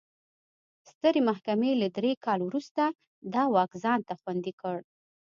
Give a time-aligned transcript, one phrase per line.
[0.91, 2.83] سترې محکمې له درې کال وروسته
[3.33, 4.77] دا واک ځان ته خوندي کړ.